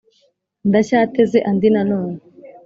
Ndacyateze 0.67 1.37
andi 1.49 1.69
na 1.73 1.81
none 1.89 2.17